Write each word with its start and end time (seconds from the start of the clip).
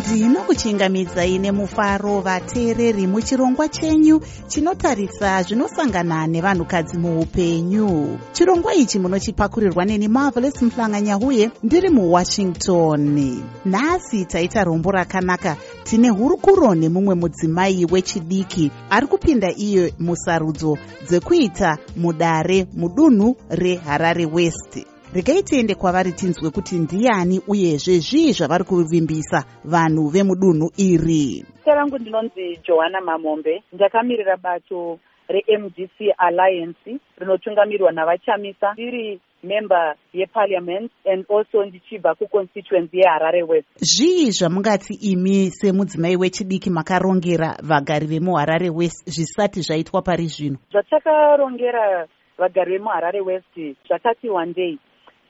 ndinokuchingamidzai 0.00 1.38
nemufaro 1.38 2.20
vateereri 2.20 3.06
muchirongwa 3.06 3.68
chenyu 3.68 4.20
chinotarisa 4.48 5.42
zvinosangana 5.42 6.26
nevanhukadzi 6.26 6.98
muupenyu. 6.98 8.18
Chirongwa 8.32 8.74
ichi 8.74 8.98
munochipakurirwa 8.98 9.84
neni 9.84 10.08
marvelous 10.08 10.62
muhlanganyauye 10.62 11.50
ndiri 11.62 11.90
muwashington. 11.90 13.42
Nhasi 13.64 14.24
taita 14.24 14.64
rombo 14.64 14.90
rakanaka 14.90 15.56
tine 15.84 16.08
hurukuro 16.08 16.74
nemumwe 16.74 17.14
mudzimai 17.14 17.86
wechidiki 17.90 18.70
ari 18.90 19.06
kupinda 19.06 19.52
iye 19.56 19.94
musarudzo 19.98 20.78
dzekuita 21.06 21.78
mudare 21.96 22.66
mudunhu 22.76 23.36
reharare 23.50 24.26
west 24.26 24.86
regai 25.14 25.42
tiende 25.42 25.74
kwavari 25.74 26.12
tinzwe 26.12 26.50
kuti 26.50 26.78
ndiani 26.78 27.40
uyezve 27.48 27.98
zvii 27.98 28.32
zvavari 28.32 28.64
kuvimbisa 28.64 29.44
vanhu 29.64 30.08
vemudunhu 30.08 30.70
iri. 30.76 31.44
Zita 31.58 31.74
rangu 31.74 31.98
ndinonzi 31.98 32.60
johanna 32.68 33.00
mamombe. 33.00 33.62
Ndakamirira 33.72 34.36
bato 34.36 34.98
remdc 35.28 35.96
alliance 36.18 36.98
rinotungamirwa 37.18 37.92
navachamisa. 37.92 38.72
Ndiri 38.72 39.20
member 39.42 39.94
yeparliament 40.12 40.92
and 41.04 41.24
also 41.28 41.64
ndichibva 41.64 42.14
kuconstituency 42.14 42.98
yeharare 42.98 43.42
west. 43.42 43.68
Zvii 43.76 44.30
zvamungati 44.30 44.94
imi 44.94 45.50
semudzimai 45.50 46.16
wechidiki 46.16 46.70
makarongera 46.70 47.56
vagari 47.62 48.06
vemuharare 48.06 48.70
west 48.70 49.10
zvisati 49.10 49.60
zvaitwa 49.60 50.02
pari 50.02 50.26
zvino? 50.26 50.58
Zvatakarongera 50.70 52.06
vagari 52.38 52.72
vemuharare 52.72 53.20
west 53.20 53.76
zvakati 53.88 54.28
wandei 54.28 54.78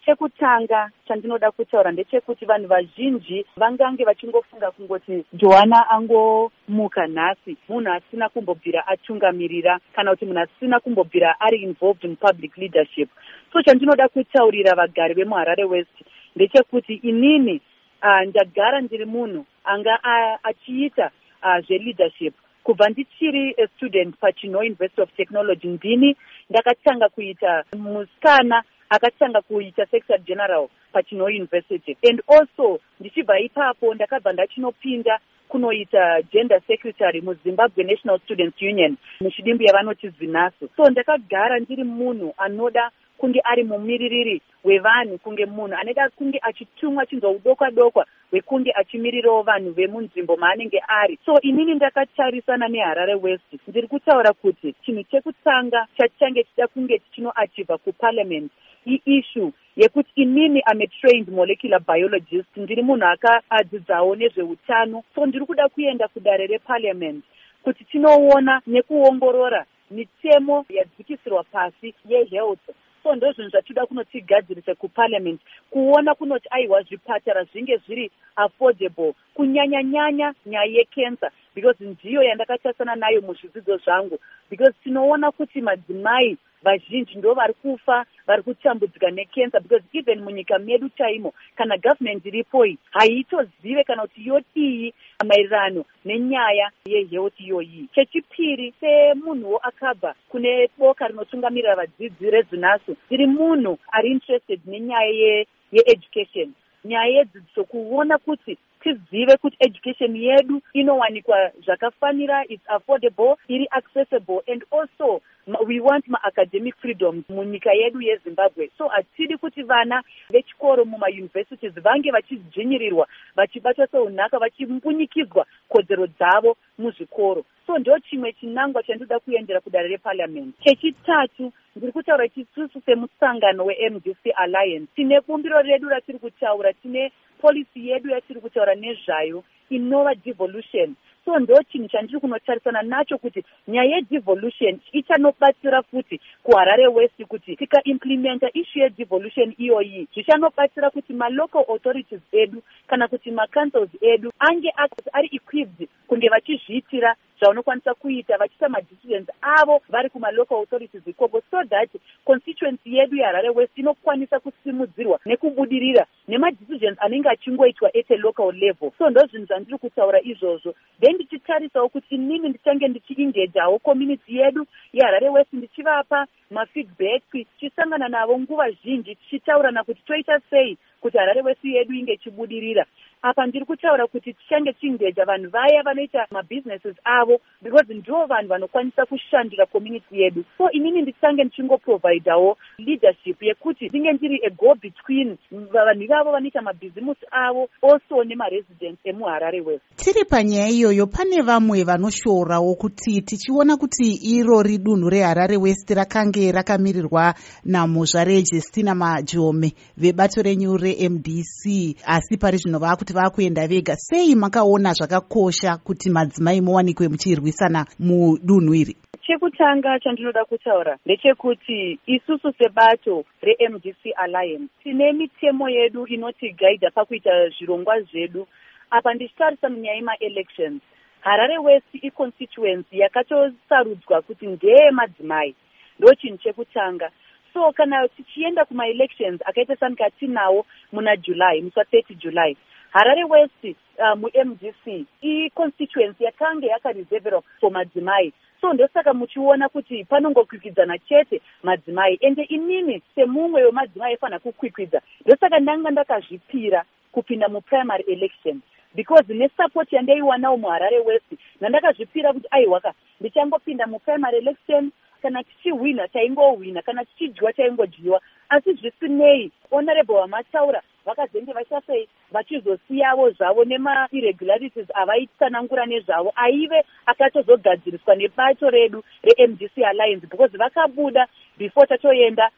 chekutanga 0.05 0.91
chandinoda 1.09 1.51
kutaura 1.51 1.93
ndechekuti 1.93 2.45
vanhu 2.45 2.69
vazhinji 2.69 3.47
vangange 3.57 4.05
vachingofunga 4.05 4.71
kungoti 4.71 5.25
johanna 5.33 5.91
angomuka 5.91 7.07
nhasi. 7.07 7.57
Munhu 7.69 7.93
asina 7.93 8.29
kumbobvira 8.29 8.87
atungamirira 8.87 9.81
kana 9.95 10.11
kuti 10.11 10.27
munhu 10.27 10.41
asina 10.41 10.81
kumbobvira 10.81 11.41
ari 11.41 11.63
involved 11.63 12.05
in 12.05 12.17
public 12.17 12.57
leadership. 12.57 13.09
So 13.53 13.63
chandinoda 13.63 14.09
kutaurira 14.09 14.75
vagari 14.75 15.15
vemuharare 15.15 15.65
west 15.65 15.97
ndechekuti 16.37 16.95
inini 16.95 17.61
uh, 18.03 18.29
ndagara 18.29 18.81
ndiri 18.81 19.05
munhu 19.05 19.47
anga 19.65 19.99
uh, 20.05 20.49
achiita 20.49 21.11
uh, 21.43 21.67
zveleadership. 21.67 22.35
Kubva 22.65 22.89
ndichiri 22.89 23.55
astudent 23.65 24.17
pachino 24.17 24.59
university 24.59 25.01
of 25.03 25.13
technology 25.17 25.69
ndini 25.69 26.17
ndakatanga 26.51 27.09
kuita 27.09 27.65
musikana 27.79 28.63
akatanga 28.91 29.41
kuita 29.41 29.87
secretary 29.87 30.23
general 30.27 30.69
pachino 30.93 31.25
university. 31.25 31.97
And 32.03 32.23
also 32.27 32.81
ndichibva 33.01 33.41
ipapo 33.41 33.95
ndakabva 33.95 34.33
ndachinopinda 34.33 35.19
kunoita 35.49 36.23
gender 36.33 36.61
secretary 36.67 37.21
muzimbabwe 37.21 37.85
national 37.85 38.21
students 38.21 38.63
union 38.63 38.97
muchidimbu 39.21 39.63
yavanoti 39.63 40.09
zinaso 40.09 40.69
so 40.77 40.91
ndakagara 40.91 41.59
ndiri 41.59 41.85
munhu 41.85 42.35
anoda 42.39 42.91
kunge 43.19 43.41
ari 43.45 43.65
mumiririri 43.65 44.41
wevanhu 44.65 45.19
kunge 45.19 45.47
munhu 45.47 45.75
anoda 45.77 46.09
kunge 46.09 46.39
achitumwa 46.43 47.07
chinzwa 47.07 47.31
udokwa 47.31 47.71
dokwa 47.71 48.07
hwekunge 48.31 48.73
achimirirawo 48.75 49.43
vanhu 49.43 49.73
vemunzvimbo 49.73 50.37
maanenge 50.37 50.81
ari. 50.89 51.19
So 51.27 51.41
inini 51.41 51.75
ndakatarisana 51.75 52.69
neharare 52.69 53.15
west. 53.15 53.69
Ndiri 53.69 53.89
kutaura 53.89 54.33
kuti 54.33 54.75
chinhu 54.85 55.03
chekutanga 55.03 55.87
chatichange 55.99 56.43
tichida 56.45 56.67
kunge 56.69 56.99
tichinoachivha 56.99 57.79
kuparliament 57.79 58.53
iissue 58.87 59.53
yekuti 59.77 60.11
inini 60.15 60.63
ame 60.67 60.87
trained 60.87 61.29
molecular 61.29 61.81
biologist. 61.81 62.57
Ndiri 62.57 62.83
munhu 62.83 63.07
akaadzidzawo 63.07 64.17
nezveutano. 64.17 65.03
So 65.15 65.27
ndiri 65.27 65.47
kuda 65.47 65.69
kuenda 65.69 66.09
kudare 66.09 66.47
reparliament 66.47 67.25
kuti 67.63 67.85
tinoona 67.85 68.61
nekuongorora 68.67 69.65
mitemo 69.91 70.67
yadzikisirwa 70.69 71.45
pasi 71.45 71.95
yehealth. 72.09 72.67
So 73.03 73.15
ndo 73.15 73.33
zvinhu 73.33 73.51
zvatinoda 73.51 73.87
kunotigadzirisa 73.87 74.75
kuparliament 74.75 75.41
kuona 75.71 76.15
kunoti 76.15 76.49
aiwa 76.51 76.83
zvipatara 76.83 77.45
zvinge 77.45 77.77
zviri 77.77 78.11
affordable. 78.37 79.15
Kunyanya 79.35 79.83
nyanya 79.83 80.35
nyaya 80.47 80.65
yecancer 80.65 81.31
because 81.55 81.85
ndiyo 81.85 82.23
yandakatasana 82.23 82.97
nayo 82.97 83.21
muzvidzidzo 83.21 83.77
zvangu. 83.77 84.19
Because 84.51 84.75
tinoona 84.85 85.31
kuti 85.33 85.61
madzimai 85.61 86.39
vazhinji 86.63 87.19
ndo 87.19 87.35
vari 87.35 87.55
kufa 87.55 88.07
vari 88.27 88.43
kutambudzika 88.43 89.11
necancer 89.11 89.61
because 89.61 89.85
even 89.93 90.21
munyika 90.21 90.59
medu 90.59 90.89
chaimo 90.89 91.33
kana 91.57 91.79
gavhumendi 91.79 92.29
iripoi 92.29 92.79
haitozive 92.91 93.85
kana 93.85 94.03
kuti 94.03 94.29
yodii 94.29 94.95
maererano 95.25 95.85
nenyaya 96.05 96.71
yehealth 96.85 97.41
iyoyi 97.41 97.89
chechipiri 97.95 98.75
semunhuwo 98.81 99.59
akabva 99.59 100.15
kune 100.29 100.69
boka 100.79 101.09
rinotungamirira 101.09 101.77
vadzidzi 101.77 102.31
rezvinasu 102.31 102.97
ndiri 103.07 103.27
munhu 103.27 103.79
ari 103.93 104.11
interested 104.11 104.61
nenyaya 104.67 105.47
yeeducation 105.73 106.49
ye 106.49 106.55
nyaya 106.85 107.07
yedzidziso 107.07 107.65
kuona 107.65 108.19
kuti 108.19 108.59
tizive 108.83 109.37
kuti 109.37 109.57
education 109.61 110.17
yedu 110.17 110.63
inowanikwa 110.73 111.51
zvakafanira 111.65 112.45
its 112.49 112.71
affordable 112.71 113.37
iri 113.49 113.69
accessible 113.71 114.43
and 114.47 114.65
also 114.71 115.21
we 115.67 115.81
want 115.81 116.05
maacademic 116.09 116.75
freedoms 116.77 117.25
munyika 117.29 117.73
yedu 117.73 118.03
yezimbabwe. 118.03 118.71
So 118.79 118.89
hatidi 118.89 119.37
kuti 119.37 119.63
vana 119.63 120.03
vechikoro 120.31 120.85
mumauniversities 120.85 121.73
vange 121.83 122.11
vachidzvinyirirwa 122.11 123.09
vachibatwa 123.37 123.87
seunhaka 123.87 124.39
vachimbunyikidzwa 124.39 125.47
kodzero 125.69 126.07
dzavo 126.07 126.57
muzvikoro. 126.79 127.45
So 127.67 127.79
ndo 127.79 127.99
chimwe 127.99 128.33
chinangwa 128.33 128.83
chandinoda 128.83 129.19
kuendera 129.21 129.61
kudare 129.61 129.89
reparliament. 129.89 130.55
Chechitatu 130.65 131.53
ndiri 131.77 131.93
kutaura 131.93 132.29
chisusu 132.29 132.81
semusangano 132.87 133.65
wemdc 133.65 134.27
alliance. 134.35 134.89
Tine 134.95 135.21
bumbiro 135.21 135.63
redu 135.63 135.89
ratiri 135.89 136.19
kutaura 136.19 136.73
tine 136.73 137.13
polisi 137.41 137.89
yedu 137.89 138.11
yatiri 138.11 138.41
kutaura 138.41 138.75
nezvayo 138.75 139.45
inova 139.71 140.15
devolution. 140.15 140.95
So 141.25 141.39
ndo 141.39 141.63
chinhu 141.63 141.89
chandiri 141.89 142.21
kunotarisana 142.21 142.83
nacho 142.83 143.19
kuti 143.19 143.45
nyaya 143.69 143.97
yedevolution 143.97 144.81
ichanobatsira 144.93 145.83
futi 145.83 146.21
kuharare 146.43 146.87
west 146.87 147.25
kuti 147.29 147.57
tikaimplimenta 147.57 148.51
ishu 148.53 148.79
yedevolution 148.79 149.55
iyoyi. 149.59 150.09
Zvichanobatsira 150.15 150.91
kuti 150.91 151.13
malocal 151.13 151.65
authorities 151.69 152.21
edu 152.33 152.63
kana 152.87 153.09
kuti 153.09 153.31
macouncils 153.31 153.91
edu 154.01 154.33
ange 154.39 154.73
ari 155.13 155.29
equipped 155.33 155.89
kunge 156.09 156.29
vachizviitira 156.29 157.15
zvaunokwanisa 157.41 157.95
kuita 157.95 158.39
vachiita 158.39 158.69
madecisions 158.69 159.29
avo 159.43 159.81
vari 159.89 160.11
kumalocal 160.11 160.59
authorities 160.59 161.07
ikoko 161.07 161.43
so 161.51 161.65
that 161.65 161.91
constituency 162.25 162.97
yedu 162.97 163.17
yeharare 163.17 163.49
west 163.49 163.79
inokwanisa 163.79 164.41
kusimudzirwa 164.41 165.21
nekubudirira 165.27 166.07
nemadecisions 166.31 166.99
anenge 167.01 167.29
achingoitwa 167.29 167.89
at 167.99 168.11
a 168.11 168.17
local 168.17 168.53
level. 168.53 168.93
So 168.99 169.11
ndo 169.11 169.27
zvinhu 169.27 169.47
zvandiri 169.47 169.79
kutaura 169.79 170.21
izvozvo. 170.23 170.75
Then 171.01 171.15
ndichitarisawo 171.15 171.89
kuti 171.89 172.15
inini 172.15 172.49
ndichange 172.49 172.89
ndichiingejawo 172.89 173.79
community 173.79 174.37
yedu 174.39 174.67
yeharare 174.93 175.29
west 175.29 175.53
ndichivapa 175.53 176.27
mafeedback 176.51 177.23
tichisangana 177.33 178.09
navo 178.09 178.39
nguva 178.39 178.71
zhinji 178.71 179.15
tichitaurana 179.15 179.85
kuti 179.85 180.03
toita 180.03 180.41
sei 180.51 180.79
kuti 181.01 181.19
harare 181.19 181.43
west 181.43 181.65
yedu 181.65 181.95
inge 181.95 182.13
ichibudirira 182.13 182.87
apa 183.23 183.47
ndiri 183.47 183.65
kutaura 183.65 184.07
kuti 184.07 184.35
tichange 184.35 184.73
tiingeja 184.73 185.25
vanhu 185.25 185.51
vaya 185.51 185.83
vanoita 185.83 186.27
mabhizineses 186.31 186.97
avo 187.05 187.41
because 187.63 187.95
ndo 187.95 188.27
vanhu 188.27 188.49
vanokwanisa 188.49 189.07
kushandira 189.07 189.67
community 189.67 190.23
yedu. 190.23 190.45
So 190.59 190.71
inini 190.71 191.03
ndichange 191.03 191.45
ndichingoprovhidawo 191.45 192.57
leadership 192.79 193.43
yekuti 193.43 193.89
ndinge 193.89 194.13
ndiri 194.13 194.41
ego 194.43 194.75
between 194.75 195.37
vanhu 195.51 196.03
ivavo 196.03 196.33
vanoita 196.33 196.63
mabhizimusi 196.63 197.27
avo 197.31 197.69
also 197.83 198.25
nemaresidents 198.25 199.01
emuharare 199.05 199.61
west. 199.61 199.85
Tiri 199.97 200.25
panyaya 200.25 200.69
iyoyo 200.69 201.07
pane 201.07 201.43
vamwe 201.43 201.85
vanoshorawo 201.85 202.75
kuti 202.75 203.23
tichiona 203.23 203.77
kuti 203.77 204.19
irori 204.23 204.79
dunhu 204.79 205.11
reharare 205.11 205.57
west 205.57 205.91
rakange 205.91 206.53
rakamirirwa 206.53 207.35
namuzva 207.65 208.25
rejestina 208.25 208.95
majome 208.95 209.73
vebato 209.97 210.43
renyu 210.43 210.77
remdc 210.77 211.63
asi 212.07 212.37
pari 212.37 212.59
zvino 212.59 212.79
vaakuti 212.79 213.10
kuti 213.11 213.19
vaakuenda 213.19 213.67
vega. 213.67 213.97
Sei 213.97 214.35
makaona 214.35 214.93
zvakakosha 214.93 215.77
kuti 215.77 216.11
madzimai 216.11 216.61
muwanikwe 216.61 217.09
muchirwisana 217.09 217.87
mudunhu 217.99 218.75
iri? 218.75 218.97
Chekutanga 219.27 219.99
chandinoda 220.01 220.45
kutaura 220.45 220.99
ndechekuti 221.07 221.99
isusu 222.07 222.53
sebato 222.59 223.25
remdc 223.43 224.03
alliance 224.17 224.71
tine 224.83 225.13
mitemo 225.13 225.69
yedu 225.69 226.07
inotigaidha 226.07 226.91
pakuita 226.91 227.49
zvirongwa 227.49 228.01
zvedu. 228.01 228.47
Apa 228.91 229.15
ndichitarisa 229.15 229.69
munyaya 229.69 229.97
yemaelections 229.97 230.83
harare 231.21 231.59
west 231.59 231.95
iconstituency 232.03 232.99
yakatosarudzwa 232.99 234.23
kuti 234.23 234.47
ndeye 234.47 234.91
madzimai. 234.91 235.55
Ndo 235.99 236.15
chinhu 236.15 236.39
chekutanga. 236.39 237.11
So 237.53 237.73
kana 237.73 238.09
tichienda 238.09 238.65
kumaelections 238.65 239.41
akaita 239.45 239.77
sanika 239.77 240.11
tinawo 240.11 240.67
muna 240.93 241.17
july 241.17 241.63
musa 241.63 241.83
30 241.83 242.15
july 242.15 242.57
harare 242.91 243.25
west 243.25 243.65
uh, 243.65 244.15
mumdc 244.19 245.07
iconstituency 245.21 246.25
yakanga 246.25 246.67
yakareserverwa 246.67 247.43
for 247.61 247.71
madzimai. 247.73 248.33
So 248.61 248.73
ndosaka 248.73 249.15
muchiona 249.15 249.69
kuti 249.69 250.05
panongokwikwidzana 250.05 250.99
chete 250.99 251.41
madzimai 251.63 252.19
ende 252.21 252.43
inini 252.43 253.03
semumwe 253.15 253.65
wemadzimai 253.65 254.11
aifanira 254.13 254.39
kukwikwidza 254.39 255.01
ndosaka 255.27 255.59
ndanga 255.61 255.91
ndakazvipira 255.91 256.85
kupinda 257.13 257.49
muprimary 257.49 258.05
election 258.05 258.61
because 258.95 259.35
nesapoti 259.35 259.97
yandaiwanawo 259.97 260.57
muharare 260.57 260.99
west 261.01 261.27
nandakazvipira 261.61 262.33
kuti 262.33 262.47
aiwaka 262.51 262.93
ndichangopinda 263.21 263.87
muprimary 263.87 264.39
election 264.39 264.91
kana 265.23 265.45
tichihwina 265.45 266.09
taingohwina 266.09 266.83
kana 266.83 267.05
tichidyiwa 267.05 267.53
taingodyiwa 267.53 268.21
asi 268.49 268.73
zvisinei. 268.73 269.53
Honorable 269.71 270.15
vamataura 270.15 270.83
vakazenge 271.07 271.53
vachasei 271.53 272.09
vachizosiyavo 272.33 273.31
zvavo 273.31 273.65
nemairregularities 273.65 274.89
avaitsanangura 274.95 275.87
nezvavo 275.87 276.33
aive 276.37 276.85
akatozogadziriswa 277.07 278.15
nebato 278.15 278.71
redu 278.71 279.05
remdc 279.23 279.79
alliance 279.79 280.27
because 280.27 280.57
vakabuda 280.57 281.27
before 281.59 281.87
tatoenda 281.87 282.51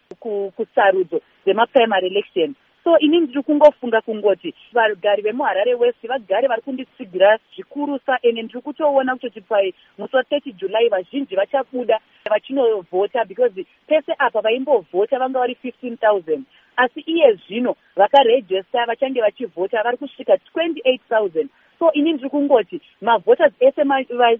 kusarudzo 0.57 1.21
dzemaprimary 1.45 2.07
election 2.07 2.55
so 2.85 2.99
ini 2.99 3.21
ndiri 3.21 3.43
kungofunga 3.43 4.01
kungoti 4.01 4.55
vagari 4.73 5.23
vemuharare 5.23 5.75
west 5.75 6.07
vagari 6.09 6.49
vari 6.49 6.63
kunditsigira 6.63 7.39
zvikurusa 7.55 8.19
ende 8.23 8.43
ndiri 8.43 8.61
kutoona 8.61 9.15
kutoti 9.15 9.41
pai 9.41 9.75
musi 9.99 10.17
wa30 10.17 10.53
july 10.53 10.89
vazhinji 10.89 11.37
vachabuda 11.37 12.01
vachinovhota 12.31 13.25
because 13.25 13.65
pese 13.87 14.13
apa 14.19 14.41
vaimbovhota 14.41 15.19
vanga 15.19 15.39
vari 15.39 15.57
15 15.65 15.97
000 15.97 16.41
asi 16.77 17.01
iye 17.01 17.33
zvino 17.33 17.77
vakarejesta 17.97 18.87
vachange 18.87 19.21
vachivhota 19.21 19.83
vari 19.83 19.97
kusvika 19.97 20.35
28 20.55 20.99
000 21.11 21.47
so 21.79 21.93
ini 21.93 22.13
ndiri 22.13 22.31
kungoti 22.31 22.81
mavhoters 23.01 23.53
ese 23.61 23.83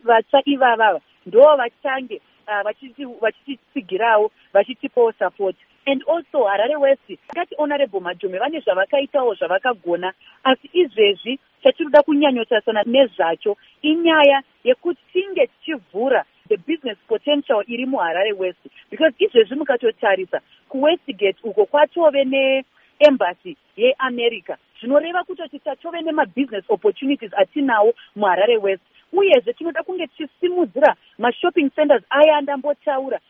vatsva 0.05 0.43
ivavava 0.45 1.01
ndo 1.27 1.57
vachange 1.57 2.21
uh, 2.49 2.63
vachititsigirawo 3.21 4.31
vachitipawo 4.53 5.13
support 5.13 5.57
and 5.87 6.03
also 6.03 6.47
harare 6.47 6.77
west 6.77 7.01
ngati 7.35 7.55
honorable 7.59 8.01
madhume 8.01 8.39
vane 8.39 8.61
zvavakaitawo 8.61 9.35
zvavakagona 9.35 10.13
asi 10.45 10.71
izvezvi 10.73 11.39
chatinoda 11.63 12.03
kunyanyotarisana 12.03 12.83
nezvacho 12.83 13.57
inyaya 13.83 14.43
yekuti 14.65 15.01
tinge 15.13 15.47
tichivhura 15.47 16.25
the 16.49 16.57
business 16.57 16.99
potential 17.09 17.65
iri 17.67 17.87
muharare 17.87 18.33
west 18.33 18.59
because 18.91 19.15
izvezvi 19.19 19.57
mukatotarisa 19.57 20.41
kuwestgate 20.69 21.39
uko 21.43 21.67
kwatove 21.67 22.25
neembassy 22.25 23.57
yeamerica. 23.77 24.57
Zvinoreva 24.81 25.25
kutoti 25.25 25.59
tatove 25.59 26.01
nemabusiness 26.03 26.65
opportunities 26.69 27.33
atinawo 27.37 27.95
muharare 28.17 28.57
west 28.57 28.83
uyezve 29.13 29.53
tinoda 29.53 29.83
kunge 29.83 30.07
tichisimudzira 30.07 30.97
mashopping 31.19 31.71
centers 31.71 32.05
aya 32.11 32.37
andambotaura 32.37 33.21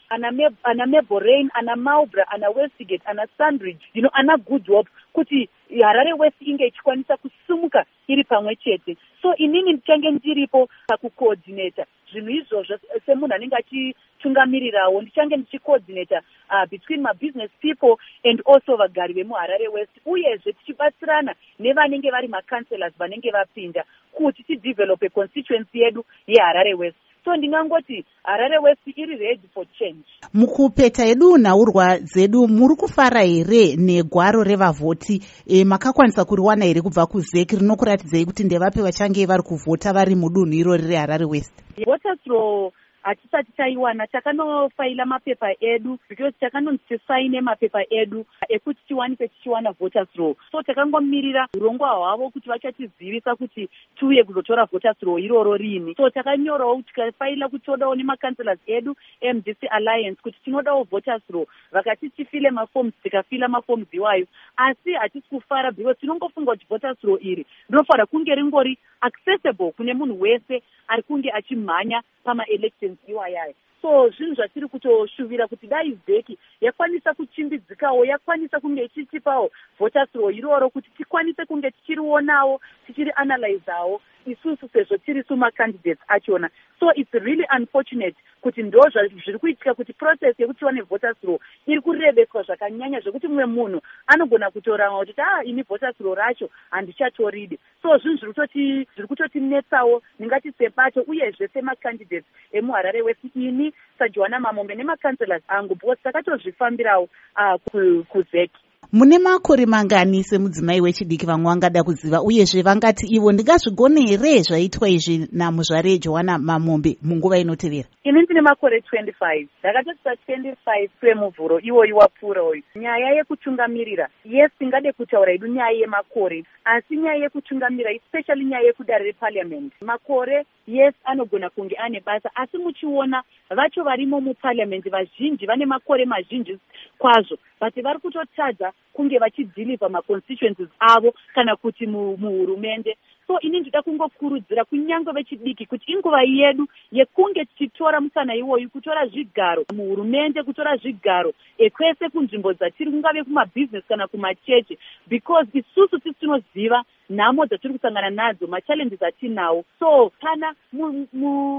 ana 0.64 0.86
maborain 0.86 1.50
ana 1.54 1.76
malbra 1.76 2.28
ana 2.30 2.50
westgate 2.50 3.02
ana 3.06 3.26
sunbridge 3.36 3.84
you 3.94 4.02
know 4.02 4.10
ana 4.14 4.36
good 4.36 4.66
hope 4.66 4.90
kuti 5.12 5.48
harare 5.82 6.12
west 6.12 6.36
inge 6.40 6.66
ichikwanisa 6.66 7.16
kusumuka 7.16 7.84
iri 8.08 8.24
pamwe 8.24 8.56
chete. 8.56 8.96
So 9.22 9.36
inini 9.36 9.72
ndichange 9.72 10.10
ndiripo 10.10 10.68
pakucoordinata 10.86 11.86
zvinhu 12.12 12.30
izvozvo 12.30 12.78
semunhu 13.06 13.34
anenge 13.34 13.56
achitungamirirawo. 13.56 15.02
Ndichange 15.02 15.36
ndichicoordinata 15.36 16.22
uh, 16.50 16.70
between 16.70 17.00
mabusiness 17.02 17.50
people 17.60 17.96
and 18.24 18.42
also 18.46 18.76
vagari 18.76 19.14
vemuharare 19.14 19.68
west 19.68 19.90
uyezve 20.06 20.52
tichibatsirana 20.52 21.34
nevanenge 21.58 22.10
vari 22.10 22.28
macancelors 22.28 22.94
vanenge 22.98 23.30
vapinda 23.30 23.84
kuti 24.12 24.42
tidevelope 24.42 25.08
constituency 25.08 25.80
yedu 25.80 26.04
yeharare 26.26 26.74
west 26.74 26.96
so 27.24 27.36
ndingangoti 27.36 28.04
harare 28.22 28.58
west 28.58 28.80
iri 28.86 29.16
ready 29.16 29.48
for 29.54 29.64
change. 29.78 30.04
Mukupeta 30.34 31.04
yedu 31.04 31.38
nhaurwa 31.38 31.98
dzedu 31.98 32.48
muri 32.48 32.74
kufara 32.76 33.20
here 33.22 33.76
negwaro 33.76 34.42
revavhoti? 34.44 35.22
E, 35.46 35.64
makakwanisa 35.64 36.24
kuriwana 36.24 36.64
here 36.64 36.80
kubva 36.80 37.06
kuzeki 37.06 37.56
rinokuratidzei 37.56 38.24
kuti 38.24 38.44
ndevape 38.44 38.82
vachange 38.82 39.26
vari 39.26 39.42
kuvhota 39.42 39.92
vari 39.92 40.14
mudunhu 40.14 40.54
irori 40.54 40.86
reharare 40.88 41.24
west? 41.24 41.54
Votastro 41.86 42.72
hatisati 43.02 43.52
taiwana 43.56 44.06
takanofaila 44.06 45.04
mapepa 45.06 45.54
edu 45.60 45.98
because 46.08 46.34
takanonzi 46.40 46.82
tisaine 46.88 47.40
mapepa 47.40 47.84
edu 47.90 48.26
ekuti 48.48 48.80
tiwanike 48.88 49.28
tichiwana 49.28 49.72
voters 49.72 50.08
row. 50.16 50.34
So 50.52 50.62
takangomirira 50.62 51.48
urongwa 51.56 51.90
hwavo 51.90 52.30
kuti 52.30 52.48
vachatizivisa 52.48 53.36
kuti 53.36 53.68
tiuye 53.96 54.24
kuzotora 54.24 54.64
voters 54.64 54.96
row 55.02 55.18
iroro 55.18 55.56
rini. 55.56 55.94
So 55.94 56.10
takanyorawo 56.10 56.82
tikafaila 56.82 57.48
kuti 57.48 57.64
todawo 57.64 57.94
nemacancelors 57.94 58.60
edu 58.66 58.96
mdc 59.34 59.64
alliance 59.70 60.22
kuti 60.22 60.38
tinodawo 60.44 60.82
voters 60.82 61.22
row. 61.30 61.46
Vakati 61.72 62.10
tifile 62.10 62.50
mafoms 62.50 62.94
tikafila 63.02 63.48
mafoms 63.48 63.94
iwayo 63.94 64.26
asi 64.56 64.92
hatisi 64.92 65.28
kufara 65.28 65.70
because 65.72 66.00
tinongofunga 66.00 66.50
kuti 66.52 66.66
voters 66.70 66.98
row 67.02 67.18
iri 67.20 67.46
rinofanira 67.70 68.06
kunge 68.06 68.34
ringori 68.34 68.78
accessible 69.00 69.72
kune 69.72 69.94
munhu 69.94 70.20
wese 70.20 70.62
ari 70.88 71.02
kunge 71.02 71.30
achimhanya 71.32 72.02
pamaelections 72.24 72.91
iwayayo 73.06 73.54
so 73.82 74.08
zvinhu 74.10 74.34
zvatiri 74.34 74.68
kutoshuvira 74.68 75.48
kuti 75.48 75.66
dai 75.66 75.98
vheki 76.06 76.38
yakwanisa 76.60 77.14
kuchimbidzikawo 77.14 78.04
yakwanisa 78.04 78.60
kunge 78.60 78.84
ichitipawo 78.84 79.50
voters 79.78 80.08
row 80.14 80.30
iroro 80.30 80.70
kuti 80.70 80.90
tikwanise 80.90 81.44
kunge 81.44 81.70
tichirionawo 81.70 82.60
tichiri 82.86 83.12
analyzawo 83.16 84.00
isusu 84.26 84.68
sezvo 84.68 84.96
tiri 84.98 85.22
sumacandidates 85.22 86.04
achona. 86.08 86.50
So 86.80 86.90
its 86.94 87.12
really 87.12 87.44
unfortunate 87.50 88.16
kuti 88.42 88.62
ndo 88.62 88.82
zviri 88.90 89.38
kuitika 89.38 89.74
kuti 89.74 89.92
process 89.92 90.40
yekuti 90.40 90.58
tive 90.58 90.72
nevoters 90.72 91.16
law 91.22 91.38
iri 91.66 91.80
kureveswa 91.80 92.42
zvakanyanya 92.42 93.00
zvekuti 93.00 93.28
mumwe 93.28 93.46
munhu 93.46 93.80
anogona 94.06 94.50
kutorama 94.50 94.98
kutoti 94.98 95.20
a 95.20 95.38
ah, 95.38 95.44
ini 95.44 95.62
voters 95.62 96.00
law 96.00 96.14
racho 96.14 96.50
handichatoridi. 96.70 97.58
So 97.82 97.98
zvinhu 97.98 98.32
zviri 98.32 99.08
kutotinetsawo 99.08 100.02
ndingati 100.18 100.52
sebato 100.52 101.00
uyezve 101.02 101.48
semacandidates 101.48 102.24
emuharare 102.52 103.02
west 103.02 103.24
ini 103.36 103.72
sajohana 103.98 104.40
mamombe 104.40 104.74
nemacancelors 104.74 105.42
angu 105.48 105.74
because 105.74 106.02
takatozvifambirawo 106.02 107.08
uh, 107.36 108.04
kuzeki 108.08 108.71
mune 108.94 109.18
makore 109.18 109.66
mangani 109.66 110.22
semudzimai 110.24 110.80
wechidiki 110.80 111.26
vamwe 111.26 111.44
vangada 111.50 111.82
kuziva 111.82 112.22
uyezve 112.22 112.62
vangati 112.62 113.06
ivo 113.16 113.32
ndingazvigone 113.32 114.00
here 114.06 114.42
zvaitwa 114.42 114.88
izvi 114.88 115.28
namuzvare 115.32 115.98
johanna 115.98 116.38
mamombe 116.38 116.98
munguva 117.02 117.38
inotevera? 117.38 117.88
Ini 118.04 118.22
ndine 118.22 118.40
makore 118.40 118.78
25 118.78 119.46
ndakatotisa 119.60 120.10
25 120.28 120.88
kwemuvhuro 121.00 121.60
iwoyi 121.60 121.92
wapfuura 121.92 122.42
uyu 122.42 122.62
nyaya 122.76 123.10
yekutungamirira 123.16 124.08
yes 124.24 124.50
tingade 124.58 124.92
kutaura 124.92 125.32
hedu 125.32 125.46
nyaya 125.46 125.70
yemakore 125.70 126.44
asi 126.64 126.96
nyaya 126.96 127.22
yekutungamirira 127.22 127.92
especially 127.92 128.44
nyaya 128.44 128.66
yekudare 128.66 129.04
repariamendi 129.04 129.74
makore 129.80 130.44
yes 130.66 130.94
anogona 131.04 131.50
kunge 131.50 131.76
ane 131.76 132.00
basa 132.00 132.30
asi 132.34 132.58
muchiona 132.58 133.22
vacho 133.50 133.84
varimo 133.84 134.20
mupariamendi 134.20 134.90
vazhinji 134.90 135.46
vane 135.46 135.66
makore 135.66 136.04
mazhinji 136.04 136.58
kwazvo 136.98 137.38
but 137.60 137.82
vari 137.82 137.98
kutotadza 137.98 138.72
kunge 138.92 139.18
vachidhilivha 139.18 139.88
maconstituencies 139.88 140.68
avo 140.80 141.14
kana 141.34 141.56
kuti 141.56 141.86
muhurumende. 141.86 142.96
So 143.26 143.40
ini 143.40 143.60
ndida 143.60 143.82
kungokurudzira 143.82 144.64
kunyange 144.64 145.10
vechidiki 145.12 145.66
kuti 145.66 145.92
inguva 145.92 146.22
yedu 146.22 146.68
yekunge 146.92 147.44
tichitora 147.44 148.00
musana 148.00 148.34
iwoyu 148.34 148.70
kutora 148.70 149.06
zvigaro 149.06 149.64
muhurumende 149.74 150.42
kutora 150.42 150.76
zvigaro 150.76 151.32
ekwese 151.58 152.08
kunzvimbo 152.08 152.52
dzatiri 152.52 152.90
kungave 152.90 153.24
kumabhizinesi 153.24 153.88
kana 153.88 154.08
kumachechi 154.08 154.78
because 155.06 155.48
isusu 155.54 155.98
tisi 155.98 156.14
tinoziva 156.20 156.84
nhamo 157.10 157.46
dzatiri 157.46 157.74
kusangana 157.74 158.10
nadzo 158.10 158.46
machallenges 158.46 159.02
atinawo. 159.02 159.64
So 159.78 160.12
kana 160.20 160.54
munhu 160.72 161.58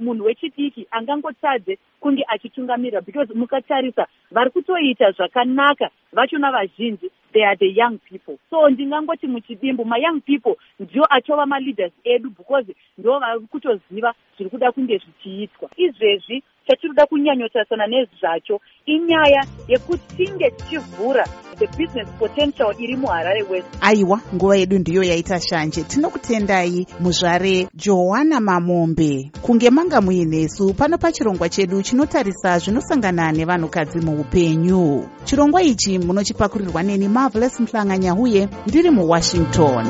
uh, 0.00 0.26
wechidiki 0.26 0.86
angangotadze 0.90 1.78
kunge 2.00 2.24
achitungamirira 2.28 3.00
because 3.00 3.34
mukatarisa 3.34 4.06
vari 4.30 4.50
kutoita 4.50 5.12
zvakanaka 5.12 5.90
vachona 6.12 6.52
vazhinji 6.52 7.10
they 7.32 7.42
are 7.42 7.56
the 7.56 7.66
young 7.66 7.98
people. 7.98 8.38
So 8.50 8.70
ndingangoti 8.70 9.26
muchidimbu 9.26 9.84
mayoung 9.84 10.20
people 10.20 10.56
ndio 10.80 11.04
achova 11.10 11.46
maleaders 11.46 11.92
edu 12.04 12.30
because 12.30 12.74
ndo 12.98 13.18
vari 13.18 13.40
kutoziva 13.40 14.14
zviri 14.36 14.50
kuda 14.50 14.72
kunge 14.72 14.98
zvichiitwa. 14.98 15.70
Izvezvi 15.76 16.42
chatinoda 16.66 17.06
kunyanyotarisana 17.06 17.86
nezvacho 17.86 18.60
inyaya 18.86 19.46
yekuti 19.68 20.16
tinge 20.16 20.50
tichivhura 20.50 21.24
the 21.58 21.66
business 21.66 22.08
potential 22.18 22.74
iri 22.78 22.96
muharare 22.96 23.42
west. 23.50 23.66
Aiwa 23.80 24.20
nguva 24.34 24.56
yedu 24.56 24.78
ndiyo 24.78 25.02
yaita 25.02 25.40
shanje. 25.40 25.82
Tinokutendai 25.82 26.86
muzvare 27.00 27.68
johanna 27.74 28.40
mamombe. 28.40 29.30
Kunge 29.42 29.70
manga 29.70 30.00
muinesu 30.00 30.74
pano 30.74 30.98
pachirongwa 30.98 31.48
chedu 31.48 31.82
chinotarisa 31.82 32.58
zvinosangana 32.58 33.32
nevanhukadzi 33.32 34.00
muupenyu. 34.00 35.08
Chirongwa 35.24 35.62
ichi 35.62 35.98
munochipakurirwa 35.98 36.82
neni 36.82 37.08
marvelous 37.08 37.60
mhlanganya 37.60 38.14
uye 38.14 38.48
ndiri 38.66 38.90
muwashington 38.90 39.86